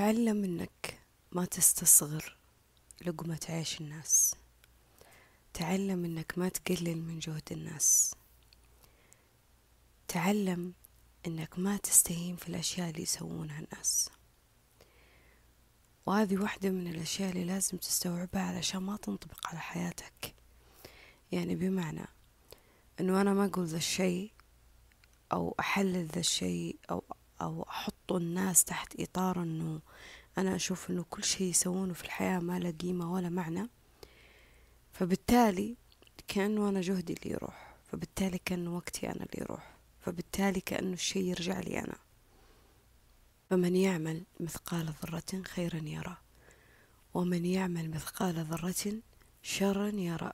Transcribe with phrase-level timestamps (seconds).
[0.00, 1.00] تعلم إنك
[1.32, 2.36] ما تستصغر
[3.06, 4.34] لقمة عيش الناس.
[5.54, 8.14] تعلم إنك ما تقلل من جهد الناس.
[10.08, 10.72] تعلم
[11.26, 14.10] إنك ما تستهين في الأشياء اللي يسوونها الناس.
[16.06, 20.34] وهذه واحدة من الأشياء اللي لازم تستوعبها علشان ما تنطبق على حياتك.
[21.32, 22.06] يعني بمعنى
[23.00, 24.32] إنه أنا ما أقول ذا الشيء
[25.32, 27.04] أو أحلل ذا الشيء أو
[27.42, 29.80] أو أحط الناس تحت إطار إنه
[30.38, 33.68] أنا أشوف إنه كل شيء يسوونه في الحياة ما له قيمة ولا معنى.
[34.92, 35.76] فبالتالي
[36.28, 41.60] كأنه أنا جهدي اللي يروح فبالتالي كأنه وقتي أنا اللي يروح فبالتالي كأنه الشيء يرجع
[41.60, 41.96] لي أنا.
[43.50, 46.16] فمن يعمل مثقال ذرة خيرا يرى
[47.14, 49.02] ومن يعمل مثقال ذرة
[49.42, 50.32] شرا يرى.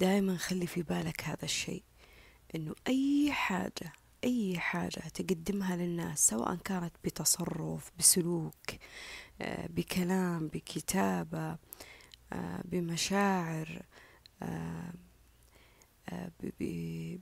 [0.00, 1.82] دائما خلي في بالك هذا الشيء
[2.54, 3.92] إنه أي حاجة
[4.24, 8.54] أي حاجة تقدمها للناس سواء كانت بتصرف بسلوك
[9.40, 11.56] آه، بكلام بكتابة
[12.32, 13.82] آه، بمشاعر
[14.42, 14.92] آه،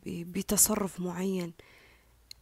[0.06, 1.52] بتصرف معين.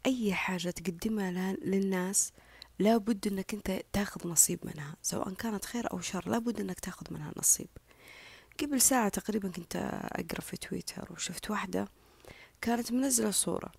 [0.06, 2.32] أي حاجة تقدمها للناس
[2.78, 7.32] لابد إنك أنت تاخذ نصيب منها سواء كانت خير أو شر لابد إنك تاخذ منها
[7.36, 7.68] نصيب.
[8.62, 9.76] قبل ساعة تقريبا كنت
[10.12, 11.88] أقرأ في تويتر وشفت واحدة
[12.60, 13.72] كانت منزلة صورة.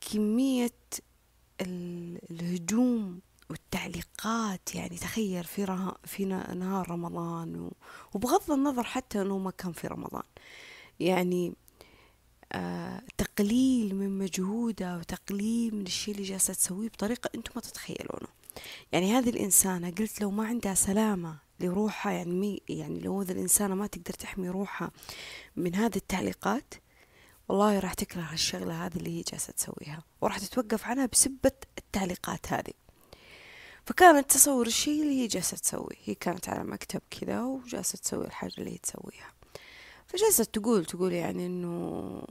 [0.00, 0.70] كمية
[2.30, 3.20] الهجوم
[3.50, 5.96] والتعليقات يعني تخيل في ره...
[6.04, 7.70] في نهار رمضان.
[8.14, 10.22] وبغض النظر حتى إنه ما كان في رمضان
[11.00, 11.54] يعني
[12.52, 18.28] آه تقليل من مجهودها وتقليل من الشيء اللي جالسة تسويه بطريقة أنتم ما تتخيلونه
[18.92, 23.74] يعني هذه الإنسانة قلت لو ما عندها سلامة لروحها يعني مي يعني لو هذا الإنسانة
[23.74, 24.90] ما تقدر تحمي روحها
[25.56, 26.74] من هذه التعليقات
[27.50, 32.72] والله راح تكره الشغلة هذه اللي هي جالسة تسويها وراح تتوقف عنها بسبة التعليقات هذه.
[33.84, 38.52] فكانت تصور الشيء اللي هي جالسة تسويه هي كانت على مكتب كذا وجالسة تسوي الحاجة
[38.58, 39.32] اللي هي تسويها.
[40.06, 42.22] فجالسة تقول تقول يعني إنه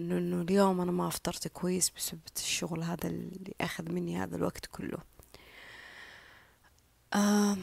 [0.00, 4.66] إنه إنه اليوم أنا ما أفطرت كويس بسبب الشغل هذا اللي أخذ مني هذا الوقت
[4.66, 4.98] كله.
[7.14, 7.56] آه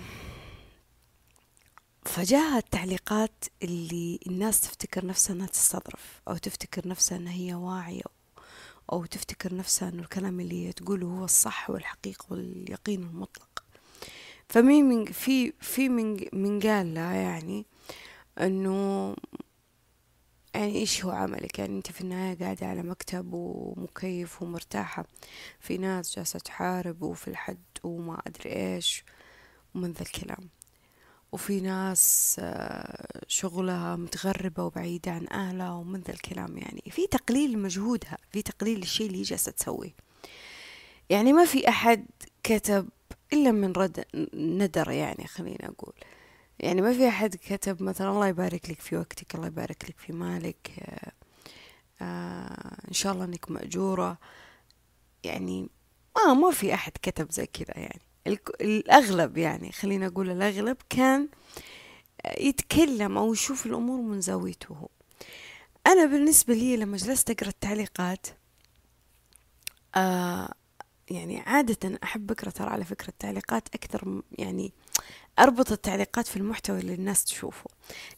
[2.06, 8.04] فجاء التعليقات اللي الناس تفتكر نفسها إنها تستظرف أو تفتكر نفسها إنها هي واعية
[8.92, 13.64] أو تفتكر نفسها إنه الكلام اللي تقوله هو الصح والحقيقة واليقين المطلق.
[14.50, 17.66] فمين من في في من من قال لها يعني
[18.42, 19.16] إنه
[20.56, 25.06] يعني إيش هو عملك؟ يعني أنت في النهاية قاعدة على مكتب ومكيف ومرتاحة
[25.60, 29.04] في ناس جالسة تحارب وفي الحد وما أدري إيش
[29.76, 30.50] ومن ذا الكلام.
[31.32, 36.84] وفي ناس آه، شغلها متغربة وبعيدة عن أهلها ومن ذا الكلام يعني.
[36.92, 39.96] في تقليل مجهودها في تقليل الشيء اللي جالسة تسويه.
[41.10, 42.06] يعني ما في أحد
[42.44, 42.90] كتب
[43.34, 45.94] إلا من رد ندر يعني خلينا أقول.
[46.60, 50.14] يعني ما في أحد كتب مثلا الله يبارك لك في وقتك الله يبارك لك في
[50.14, 51.12] مالك آه
[52.02, 54.18] آه إن شاء الله إنك مأجورة.
[55.24, 55.70] يعني
[56.18, 58.02] ما ما في أحد كتب زي كذا يعني.
[58.62, 61.30] الأغلب يعني خلينا أقول الأغلب كان
[62.40, 64.88] يتكلم أو يشوف الأمور من زاويته هو.
[65.88, 68.28] أنا بالنسبة لي لما جلست أقرأ التعليقات
[69.96, 70.54] آه
[71.10, 74.74] يعني عادة أحب أقرأ ترى على فكرة التعليقات أكثر يعني
[75.40, 77.70] أربط التعليقات في المحتوى اللي الناس تشوفه.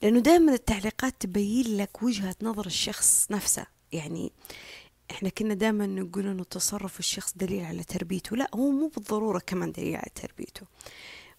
[0.01, 3.65] لأنه دائما التعليقات تبين لك وجهة نظر الشخص نفسه.
[3.91, 4.31] يعني
[5.11, 8.35] إحنا كنا دائما نقول إنه تصرف الشخص دليل على تربيته.
[8.35, 10.61] لا هو مو بالضرورة كمان دليل على تربيته.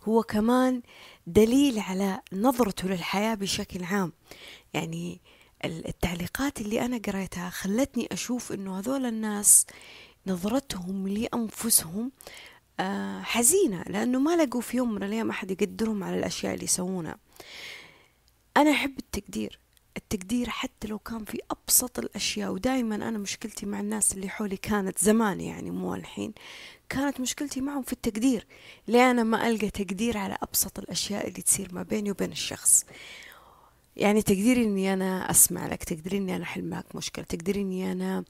[0.03, 0.83] هو كمان
[1.27, 4.13] دليل على نظرته للحياة بشكل عام.
[4.75, 5.21] يعني
[5.65, 9.67] التعليقات اللي أنا قريتها خلتني أشوف إنه هذول الناس
[10.27, 12.13] نظرتهم لأنفسهم
[12.81, 13.83] آه، حزينة.
[13.83, 17.17] لأنه ما لقوا في يوم من الأيام أحد يقدرهم على الأشياء اللي يسوونها.
[18.57, 19.59] أنا أحب التقدير.
[19.97, 24.99] التقدير حتى لو كان في أبسط الأشياء ودائما أنا مشكلتي مع الناس اللي حولي كانت
[24.99, 26.33] زمان يعني مو الحين
[26.89, 28.47] كانت مشكلتي معهم في التقدير
[28.89, 32.85] ليه أنا ما ألقى تقدير على أبسط الأشياء اللي تصير ما بيني وبين الشخص؟
[33.97, 38.25] يعني تقديري إني أنا أسمع لك تقدري إني أنا أحل معك مشكلة تقدري إني أنا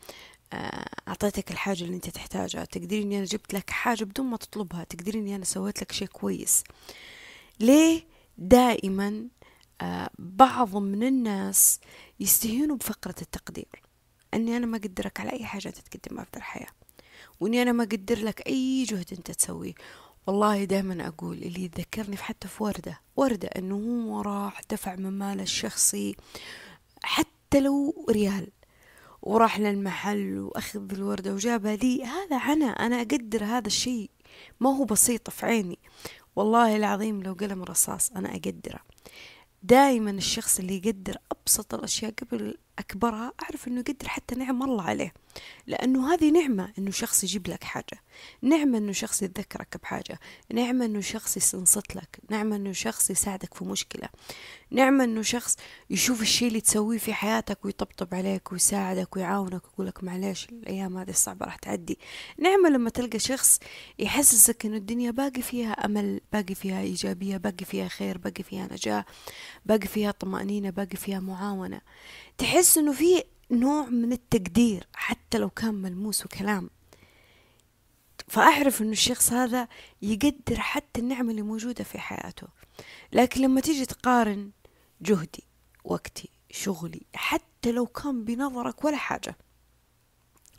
[0.52, 4.84] آه، أعطيتك الحاجة اللي أنت تحتاجها تقدري إني أنا جبت لك حاجة بدون ما تطلبها
[4.84, 6.64] تقدري إني أنا سويت لك شيء كويس.
[7.60, 8.04] ليه
[8.38, 9.28] دائما
[10.18, 11.80] بعض من الناس
[12.20, 13.82] يستهينوا بفقرة التقدير.
[14.34, 16.70] أني أنا ما أقدرك على أي حاجة تتقدمها في الحياة
[17.40, 19.74] وإني أنا ما أقدر لك أي جهد أنت تسويه.
[20.26, 23.00] والله دائما أقول اللي يذكرني في حتى في وردة.
[23.16, 26.16] وردة أنه هو راح دفع من ماله الشخصي
[27.02, 28.48] حتى لو ريال.
[29.22, 32.04] وراح للمحل وأخذ الوردة وجابها لي.
[32.04, 34.10] هذا أنا أنا أقدر هذا الشيء.
[34.60, 35.78] ما هو بسيط في عيني.
[36.36, 38.80] والله العظيم لو قلم رصاص أنا أقدره.
[39.62, 45.12] دائما الشخص اللي يقدر أبسط الأشياء قبل أكبرها أعرف أنه يقدر حتى نعم الله عليه.
[45.66, 48.02] لأنه هذه نعمة أنه شخص يجيب لك حاجة.
[48.42, 50.20] نعمة أنه شخص يتذكرك بحاجة.
[50.52, 52.18] نعمة أنه شخص ينصت لك.
[52.30, 54.08] نعمة أنه شخص يساعدك في مشكلة.
[54.72, 55.56] نعمة أنه شخص
[55.90, 61.10] يشوف الشيء اللي تسويه في حياتك ويطبطب عليك ويساعدك ويعاونك ويقول لك معليش الأيام هذه
[61.10, 61.98] الصعبة راح تعدي.
[62.38, 63.58] نعمة لما تلقى شخص
[63.98, 69.04] يحسسك أنه الدنيا باقي فيها أمل باقي فيها إيجابية باقي فيها خير باقي فيها نجاح
[69.66, 71.80] باقي فيها طمأنينة باقي فيها معاونة.
[72.38, 76.70] تحس أنه في نوع من التقدير حتى لو كان ملموس وكلام.
[78.28, 79.68] فأعرف أنه الشخص هذا
[80.02, 82.46] يقدر حتى النعمة اللي موجودة في حياته.
[83.12, 84.50] لكن لما تيجي تقارن
[85.02, 85.44] جهدي
[85.84, 89.36] وقتي شغلي حتى لو كان بنظرك ولا حاجة.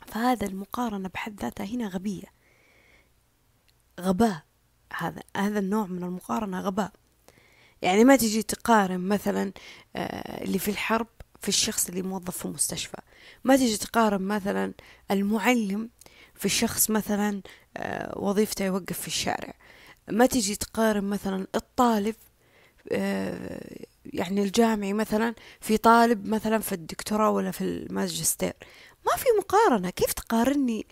[0.06, 2.34] فهذا المقارنة بحد ذاتها هنا غبية.
[4.00, 4.42] غباء
[4.96, 6.92] هذا هذا النوع من المقارنة غباء.
[7.82, 9.52] يعني ما تجي تقارن مثلا
[9.96, 11.06] آه، اللي في الحرب
[11.40, 12.96] في الشخص اللي موظف في مستشفى.
[13.44, 14.72] ما تجي تقارن مثلا
[15.10, 15.90] المعلم
[16.34, 17.42] في الشخص مثلا
[17.76, 19.54] آه، وظيفته يوقف في الشارع.
[20.08, 22.14] ما تجي تقارن مثلا الطالب
[22.92, 28.52] آه، يعني الجامعي مثلا في طالب مثلا في الدكتوراه ولا في الماجستير
[29.06, 29.90] ما في مقارنة.
[29.90, 30.86] كيف تقارني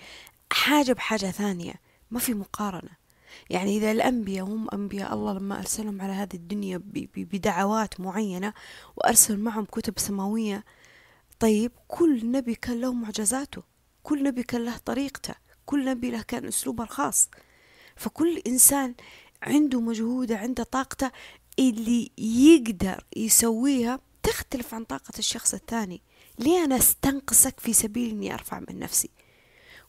[0.53, 1.75] حاجة بحاجة ثانية؟
[2.11, 3.03] ما في مقارنة.
[3.51, 6.83] يعني إذا الأنبياء هم أنبياء الله لما أرسلهم على هذه الدنيا
[7.17, 8.53] بدعوات معينة
[8.97, 10.65] وأرسل معهم كتب سماوية
[11.41, 13.63] طيب كل نبي كان له معجزاته
[14.03, 15.35] كل نبي كان له طريقته
[15.67, 17.29] كل نبي له كان أسلوبه الخاص.
[17.97, 18.95] فكل إنسان
[19.43, 21.11] عنده مجهوده عنده طاقته
[21.59, 26.03] اللي يقدر يسويها تختلف عن طاقة الشخص الثاني.
[26.39, 29.11] ليه أنا أستنقصك في سبيل أني أرفع من نفسي؟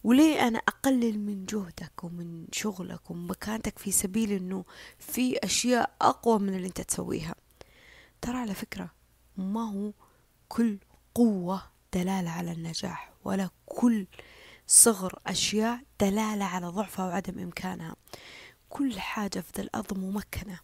[0.04, 4.66] وليه أنا أقلل من جهدك ومن شغلك ومن مكانتك في سبيل أنه
[5.00, 7.36] في أشياء أقوى من اللي أنت تسويها؟
[8.22, 8.92] ترى على فكرة
[9.38, 9.92] ما هو
[10.48, 10.78] كل
[11.16, 11.62] قوة
[11.94, 14.08] دلالة على النجاح ولا كل
[14.68, 17.96] صغر أشياء دلالة على ضعفها وعدم إمكانها.
[18.70, 20.60] كل حاجة في ذا الأرض ممكنة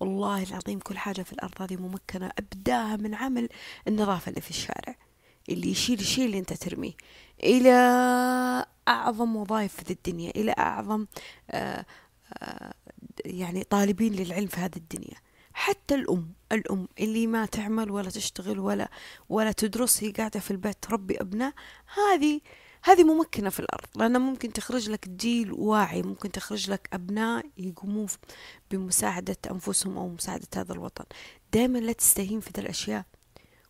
[0.00, 2.30] والله العظيم كل حاجة في الأرض هذه ممكنة.
[2.38, 3.48] أبداها من عمل
[3.88, 4.96] النظافة اللي في الشارع
[5.48, 6.92] اللي يشيل الشيء اللي أنت ترميه
[7.44, 7.70] إلى
[8.88, 11.06] أعظم وظائف في الدنيا إلى أعظم
[11.50, 11.86] آه،
[12.42, 12.74] آه،
[13.24, 15.16] يعني طالبين للعلم في هذه الدنيا.
[15.52, 18.90] حتى الأم الأم اللي ما تعمل ولا تشتغل ولا
[19.28, 21.52] ولا تدرس هي قاعدة في البيت تربي أبناء
[21.94, 22.40] هذه
[22.82, 28.06] هذه ممكنة في الأرض لأنها ممكن تخرج لك جيل واعي ممكن تخرج لك أبناء يقومون
[28.70, 31.04] بمساعدة أنفسهم أو مساعدة هذا الوطن.
[31.52, 33.04] دائما لا تستهين في ذا الأشياء.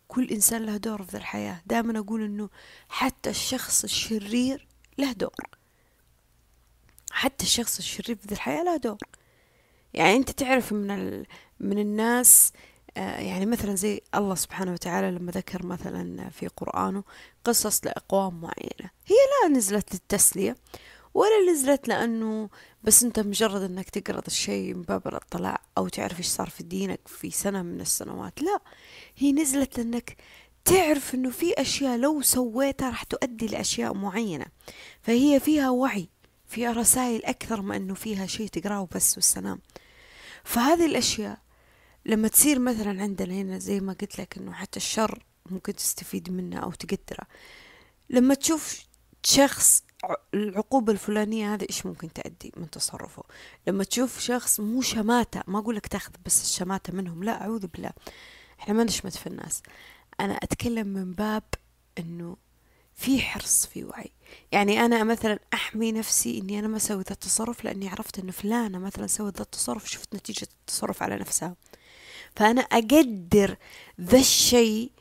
[0.07, 1.61] كل إنسان له دور في ذا الحياة.
[1.65, 2.49] دائما أقول أنه
[2.89, 4.67] حتى الشخص الشرير
[4.97, 5.45] له دور.
[7.11, 8.97] حتى الشخص الشرير في ذا الحياة له دور.
[9.93, 11.25] يعني أنت تعرف من, ال...
[11.59, 12.51] من الناس
[12.95, 17.03] يعني مثلا زي الله سبحانه وتعالى لما ذكر مثلا في قرآنه
[17.43, 18.91] قصص لأقوام معينة.
[19.05, 20.55] هي لا نزلت للتسلية
[21.13, 22.49] ولا نزلت لأنه
[22.83, 26.99] بس أنت مجرد أنك تقرأ الشيء من باب الاطلاع أو تعرف إيش صار في دينك
[27.07, 28.41] في سنة من السنوات.
[28.41, 28.59] لا
[29.17, 30.17] هي نزلت لأنك
[30.65, 34.45] تعرف أنه في أشياء لو سويتها راح تؤدي لأشياء معينة.
[35.01, 36.09] فهي فيها وعي
[36.47, 39.59] فيها رسائل أكثر ما أنه فيها شيء تقرأه بس والسلام.
[40.43, 41.37] فهذه الأشياء
[42.05, 46.59] لما تصير مثلا عندنا هنا زي ما قلت لك إنه حتى الشر ممكن تستفيد منه
[46.59, 47.27] أو تقدره.
[48.09, 48.85] لما تشوف
[49.23, 49.83] شخص
[50.33, 53.23] العقوبة الفلانية هذه إيش ممكن تأدي من تصرفه؟
[53.67, 57.91] لما تشوف شخص مو شماتة ما أقول لك تأخذ بس الشماتة منهم لا أعوذ بالله.
[58.59, 59.63] إحنا ما نشمت في الناس.
[60.19, 61.43] أنا أتكلم من باب
[61.99, 62.37] إنه
[62.95, 64.11] في حرص في وعي.
[64.51, 68.77] يعني أنا مثلا أحمي نفسي إني أنا ما أسوي ذا التصرف لأني عرفت إنه فلانة
[68.79, 71.55] مثلا سوت ذا التصرف شفت نتيجة التصرف على نفسها.
[72.35, 73.57] فأنا أقدر
[74.01, 74.91] ذا الشيء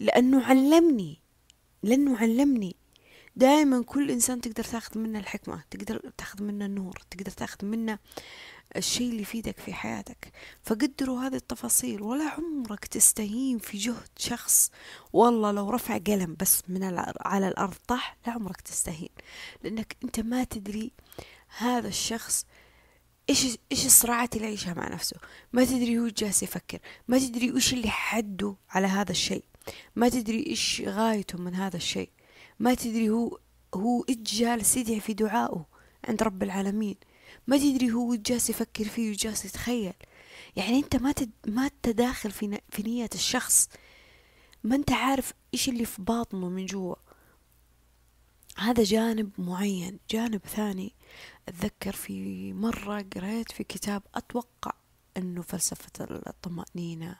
[0.00, 1.20] لأنه علمني
[1.82, 2.76] لأنه علمني.
[3.36, 7.98] دائما كل إنسان تقدر تاخذ منه الحكمة تقدر تاخذ منه النور تقدر تاخذ منه
[8.76, 10.32] الشيء اللي يفيدك في حياتك.
[10.62, 14.70] فقدروا هذه التفاصيل ولا عمرك تستهين في جهد شخص.
[15.12, 16.84] والله لو رفع قلم بس من
[17.20, 19.10] على الأرض طاح لا عمرك تستهين.
[19.62, 20.92] لأنك أنت ما تدري
[21.58, 22.46] هذا الشخص
[23.30, 25.16] إيش إيش الصراعات اللي يعيشها مع نفسه؟
[25.52, 26.78] ما تدري هو جالس يفكر
[27.08, 29.44] ما تدري إيش اللي حده على هذا الشيء
[29.96, 32.10] ما تدري إيش غايته من هذا الشيء
[32.58, 33.38] ما تدري هو
[33.74, 35.66] هو إيش جالس يدعي في دعائه
[36.08, 36.96] عند رب العالمين
[37.46, 39.92] ما تدري هو جالس يفكر فيه وجالس يتخيل.
[40.56, 41.30] يعني أنت ما تد...
[41.46, 43.68] ما تداخل في, في نية الشخص.
[44.64, 46.94] ما أنت عارف إيش اللي في باطنه من جوا.
[48.74, 50.94] هذا جانب معين جانب ثاني.
[51.48, 54.72] أتذكر في مرة قريت في كتاب أتوقع
[55.16, 57.16] أنه فلسفة الطمأنينة.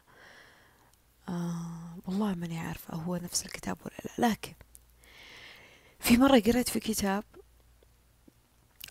[1.29, 4.29] آه والله ماني عارفة هو نفس الكتاب ولا لا.
[4.29, 4.55] لكن
[6.01, 7.25] في مرة قريت في كتاب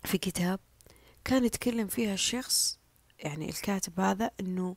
[0.03, 0.59] في كتاب
[1.25, 2.79] كان يتكلم فيها الشخص
[3.19, 4.75] يعني الكاتب هذا إنه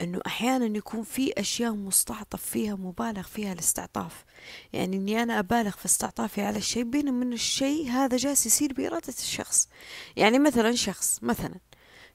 [0.00, 4.24] إنه أحيانا يكون في أشياء مستعطف فيها مبالغ فيها الاستعطاف.
[4.72, 9.14] يعني إني أنا أبالغ في استعطافي على الشيء بينما من الشيء هذا جالس يصير بإرادة
[9.18, 9.68] الشخص.
[10.16, 11.54] يعني مثلا شخص مثلا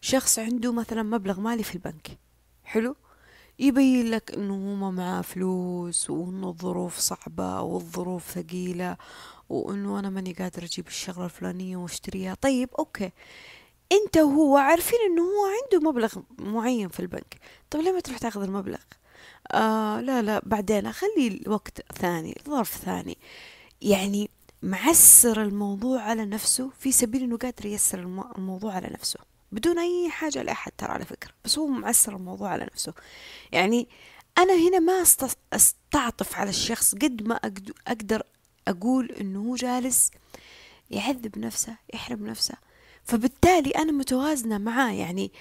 [0.01, 2.18] شخص عنده مثلا مبلغ مالي في البنك.
[2.63, 2.96] حلو؟
[3.60, 8.98] يبين لك إنه هو معاه فلوس وإنه الظروف صعبة والظروف ثقيلة
[9.50, 12.34] وإنه أنا ماني قادر أجيب الشغلة الفلانية وأشتريها.
[12.34, 13.12] طيب أوكي.
[13.92, 17.39] أنت وهو عارفين إنه هو عنده مبلغ معين في البنك.
[17.70, 18.80] طب ليه ما تروح تاخذ المبلغ؟
[19.51, 23.18] آه لا لا بعدين أخلي وقت ثاني ظرف ثاني.
[23.82, 24.30] يعني
[24.63, 28.00] معسر الموضوع على نفسه في سبيل إنه قادر ييسر
[28.38, 29.20] الموضوع على نفسه
[29.51, 32.94] بدون أي حاجة لأحد ترى على فكرة بس هو معسر الموضوع على نفسه.
[33.51, 33.88] يعني
[34.38, 35.04] أنا هنا ما
[35.54, 37.36] أستعطف على الشخص قد ما
[37.88, 38.24] أقدر
[38.68, 40.12] أقول إنه هو جالس
[40.92, 42.56] يعذب نفسه يحرم نفسه
[43.05, 45.31] فبالتالي أنا متوازنة معاه يعني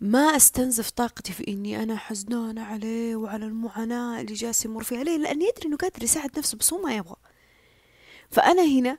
[0.00, 5.04] ما أستنزف طاقتي في إني أنا حزنانة عليه وعلى المعاناة اللي جالس يمر فيها.
[5.04, 7.16] ليه؟ لاني ادري إنه قادر يساعد نفسه بس هو ما يبغى.
[8.30, 8.98] فأنا هنا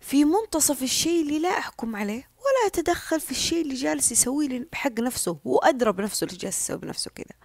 [0.00, 5.00] في منتصف الشيء اللي لا أحكم عليه ولا أتدخل في الشيء اللي جالس يسويه بحق
[5.00, 5.38] نفسه.
[5.46, 7.36] هو أدرى بنفسه اللي جالس يسوي بنفسه كذا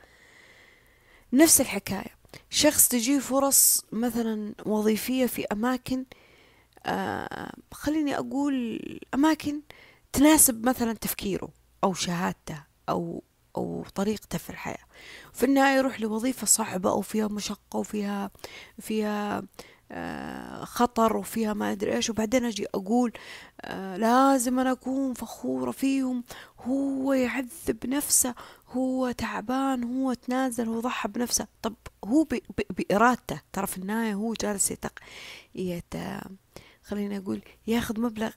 [1.33, 2.21] نفس الحكاية.
[2.49, 6.05] شخص تجيه فرص مثلا وظيفية في أماكن
[6.85, 8.79] آه خليني أقول
[9.13, 9.61] أماكن
[10.13, 11.49] تناسب مثلا تفكيره
[11.83, 13.23] أو شهادته أو
[13.57, 14.85] أو طريقته في الحياة.
[15.33, 18.31] في النهاية يروح لوظيفة صعبة أو فيها مشقة وفيها
[18.79, 19.43] فيها
[19.93, 23.13] آه، خطر وفيها ما أدري إيش وبعدين أجي أقول
[23.61, 26.23] آه، لازم أنا أكون فخورة فيهم.
[26.59, 28.35] هو يعذب نفسه
[28.67, 31.47] هو تعبان هو تنازل هو ضحى بنفسه.
[31.61, 31.73] طب
[32.05, 32.27] هو
[32.69, 33.41] بإرادته.
[33.53, 34.99] ترى في النهاية هو جالس يتق
[35.55, 35.93] يت
[36.83, 38.31] خليني أقول ياخذ مبلغ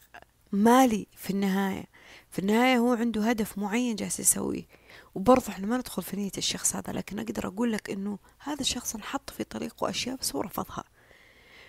[0.55, 1.85] مالي في النهاية.
[2.31, 4.67] في النهاية هو عنده هدف معين جالس يسويه.
[5.15, 8.95] وبرضه إحنا ما ندخل في نية الشخص هذا لكن أقدر أقول لك إنه هذا الشخص
[8.95, 10.85] انحط في طريقه أشياء بس هو رفضها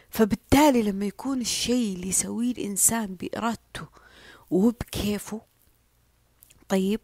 [0.09, 3.87] فبالتالي لما يكون الشيء اللي يسويه الإنسان بإرادته
[4.51, 5.41] وهو بكيفه
[6.69, 7.01] طيب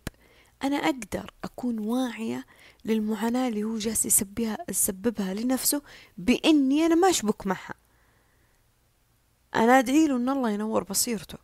[0.64, 2.46] أنا أقدر أكون واعية
[2.86, 5.82] للمعاناة اللي هو جالس يسببها يسببها لنفسه
[6.18, 7.74] بإني أنا ما أشبك معها.
[9.56, 11.38] أنا أدعي له إن الله ينور بصيرته.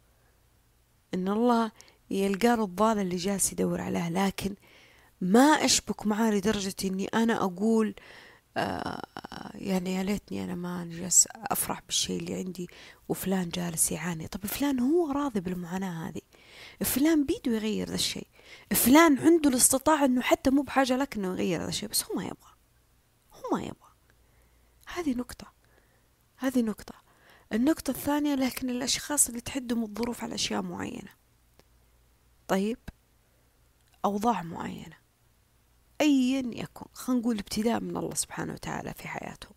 [1.18, 1.72] إن الله
[2.10, 4.10] يلقى له الضالة اللي جالس يدور عليها.
[4.10, 4.56] لكن
[5.22, 7.96] ما أشبك معاه لدرجة إني أنا أقول
[8.58, 9.02] آه
[9.56, 12.68] يعني يا ليتني أنا ما جالس أفرح بالشيء اللي عندي
[13.10, 14.28] وفلان جالس يعاني.
[14.28, 16.22] طب فلان هو راضي بالمعاناة هذه.
[16.82, 18.28] فلان بيده يغير ذا الشيء.
[18.72, 22.24] فلان عنده الاستطاعة إنه حتى مو بحاجة لك إنه يغير ذا الشيء بس هو ما
[22.24, 22.54] يبغى.
[23.34, 23.92] هو ما يبغى.
[24.96, 25.54] هذه نقطة.
[26.38, 27.07] هذه نقطة.
[27.54, 31.12] النقطة الثانية لكن الأشخاص اللي تحدهم الظروف على أشياء معينة.
[32.48, 32.78] طيب
[34.06, 34.98] أوضاع معينة.
[36.02, 39.54] أيا يكن خلينا نقول ابتلاء من الله سبحانه وتعالى في حياتهم.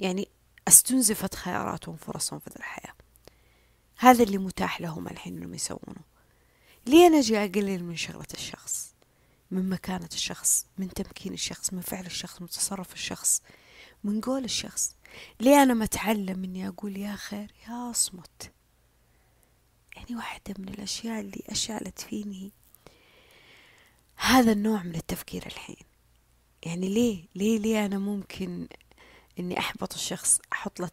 [0.00, 0.28] يعني
[0.68, 2.94] استنزفت خياراتهم فرصهم في الحياة.
[3.98, 6.00] هذا اللي متاح لهم الحين إنهم يسوونه.
[6.86, 8.94] ليه أنا أجي أقلل من شغلة الشخص؟
[9.50, 13.42] من مكانة الشخص من تمكين الشخص من فعل الشخص من تصرف الشخص
[14.04, 14.96] من قول الشخص.
[15.40, 18.52] ليه أنا ما أتعلم إني أقول يا خير؟ يا أصمت.
[19.96, 22.52] يعني واحدة من الأشياء اللي أشعلت فيني
[24.16, 25.76] هذا النوع من التفكير الحين.
[26.62, 28.68] يعني ليه؟ ليه ليه أنا ممكن
[29.38, 30.90] إني أحبط الشخص أحط له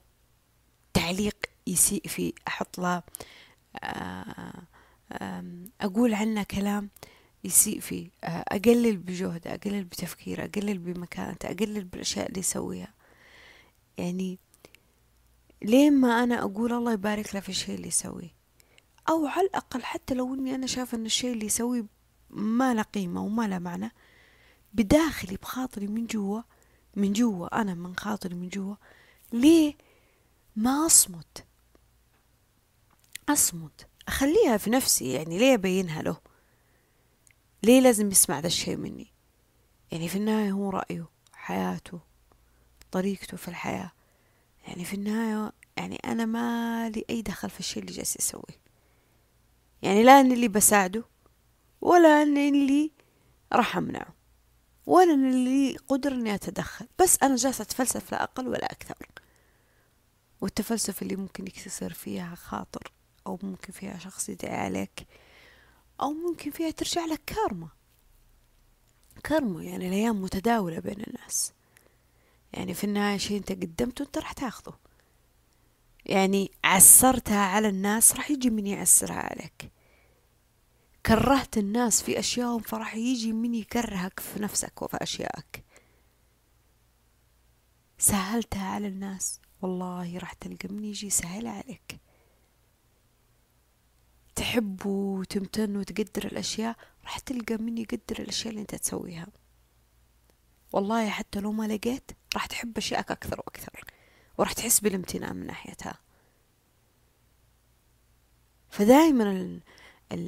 [0.93, 1.37] تعليق
[1.67, 3.03] يسيء فيه أحط له
[3.83, 4.63] آه،
[5.81, 6.89] أقول عنه كلام
[7.43, 12.93] يسيء فيه آه، أقلل بجهده أقلل بتفكيره أقلل بمكانته أقلل بالأشياء اللي يسويها.
[13.97, 14.39] يعني
[15.61, 18.35] لين ما أنا أقول الله يبارك له في الشيء اللي يسويه؟
[19.09, 21.85] أو على الأقل حتى لو إني أنا شايفة إن الشيء اللي يسويه
[22.29, 23.91] ما له قيمة وما له معنى
[24.73, 26.41] بداخلي بخاطري من جوا
[26.95, 28.75] من جوا أنا من خاطري من جوا
[29.33, 29.75] ليه
[30.55, 31.45] ما أصمت؟
[33.29, 33.87] أصمت.
[34.07, 36.17] أخليها في نفسي يعني ليه أبينها له؟
[37.63, 39.07] ليه لازم يسمع ذا الشيء مني؟
[39.91, 41.99] يعني في النهاية هو رأيه حياته.
[42.91, 43.91] طريقته في الحياة.
[44.67, 48.61] يعني في النهاية يعني أنا ما لي أي دخل في الشيء اللي جالس يسويه
[49.81, 51.03] يعني لا أني اللي بساعده
[51.81, 52.91] ولا أني اللي
[53.53, 54.15] راح أمنعه
[54.85, 56.87] ولا أني اللي قدر أني أتدخل.
[56.99, 59.07] بس أنا جالسة أتفلسف لا أقل ولا أكثر.
[60.41, 62.91] والتفلسف اللي ممكن يكسر فيها خاطر
[63.27, 65.07] أو ممكن فيها شخص يدعي عليك
[66.01, 67.69] أو ممكن فيها ترجع لك كارما.
[69.23, 71.53] كارما يعني الأيام متداولة بين الناس.
[72.53, 74.73] يعني في النهاية شيء أنت قدمته أنت راح تاخذه.
[76.05, 79.71] يعني عسرتها على الناس راح يجي من يعسرها عليك.
[81.05, 85.65] كرهت الناس في أشيائهم فراح يجي من يكرهك في نفسك وفي أشيائك.
[87.97, 89.41] سهلتها على الناس.
[89.61, 91.99] والله راح تلقى من يجي سهل عليك.
[94.35, 99.27] تحب وتمتن وتقدر الأشياء راح تلقى من يقدر الأشياء اللي أنت تسويها.
[100.71, 103.85] والله حتى لو ما لقيت راح تحب أشيائك أكثر وأكثر
[104.37, 105.97] وراح تحس بالامتنان من ناحيتها.
[108.69, 109.59] فدائما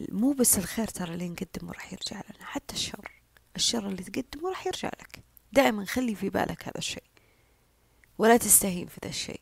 [0.10, 3.12] مو بس الخير ترى اللي نقدمه راح يرجع لنا حتى الشر.
[3.56, 5.24] الشر اللي تقدمه راح يرجع لك.
[5.52, 7.04] دائما خلي في بالك هذا الشيء
[8.18, 9.42] ولا تستهين في ذا الشيء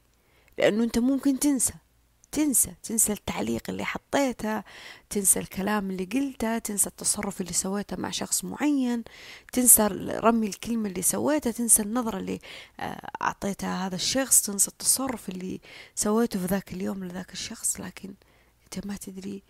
[0.57, 1.73] لأنه أنت ممكن تنسى.
[2.31, 4.63] تنسى تنسى التعليق اللي حطيته
[5.09, 9.03] تنسى الكلام اللي قلته تنسى التصرف اللي سويته مع شخص معين
[9.53, 9.87] تنسى
[10.23, 12.39] رمي الكلمة اللي سويتها تنسى النظرة اللي
[12.79, 15.61] آه، أعطيتها هذا الشخص تنسى التصرف اللي
[15.95, 17.79] سويته في ذاك اليوم لذاك الشخص.
[17.79, 18.13] لكن
[18.63, 19.43] أنت ما تدري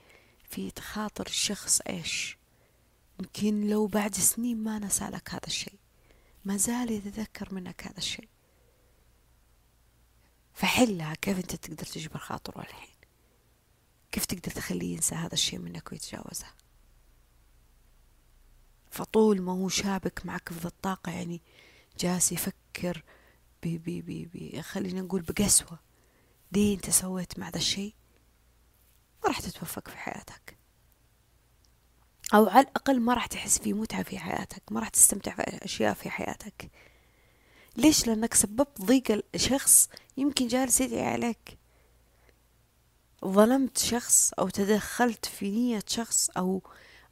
[0.49, 2.37] في خاطر الشخص إيش.
[3.19, 5.79] يمكن لو بعد سنين ما نسى لك هذا الشيء.
[6.45, 8.30] ما زال يتذكر منك هذا الشيء.
[10.61, 12.95] فحلها كيف أنت تقدر تجبر خاطره الحين؟
[14.11, 16.45] كيف تقدر تخليه ينسى هذا الشيء منك ويتجاوزه
[18.91, 21.41] فطول ما هو شابك معك في الطاقة يعني
[21.99, 23.03] جالس يفكر
[23.63, 25.79] بي بي بي بي خلينا نقول بقسوة.
[26.51, 27.93] دي أنت سويت مع ذا الشيء؟
[29.23, 30.57] ما راح تتوفق في حياتك.
[32.33, 35.93] أو على الأقل ما راح تحس في متعة في حياتك ما راح تستمتع في أشياء
[35.93, 36.71] في حياتك.
[37.77, 41.57] ليش لأنك سببت ضيق الشخص يمكن جالس يدعي عليك؟
[43.25, 46.63] ظلمت شخص أو تدخلت في نية شخص أو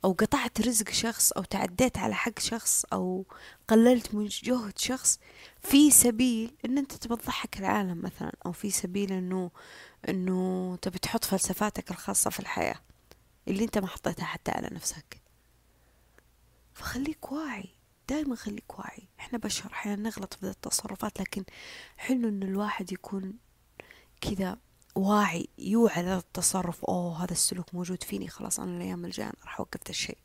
[0.06, 3.26] أو قطعت رزق شخص أو تعديت على حق شخص أو
[3.68, 5.20] قللت من جهد شخص
[5.62, 9.52] في سبيل إن أنت تبى تضحك العالم مثلا أو في سبيل إنه
[10.10, 12.80] إنه تبي تحط فلسفاتك الخاصة في الحياة
[13.48, 15.22] اللي أنت ما حطيتها حتى على نفسك.
[16.74, 17.70] فخليك واعي.
[18.10, 19.08] دائما خليك واعي.
[19.20, 21.44] إحنا بشر أحيانا نغلط في التصرفات لكن
[21.98, 23.34] حلو ان الواحد يكون
[24.22, 24.58] كذا
[24.96, 26.86] واعي يوعى لهذا التصرف.
[26.86, 30.18] أوه هذا السلوك موجود فيني خلاص أنا الأيام الجاية راح أوقف الشيء.